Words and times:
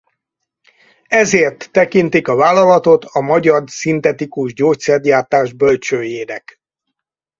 Ezért 1.07 1.71
tekintik 1.71 2.27
a 2.27 2.35
vállalatot 2.35 3.03
a 3.05 3.19
magyar 3.21 3.63
szintetikus 3.67 4.53
gyógyszergyártás 4.53 5.53
bölcsőjének. 5.53 6.61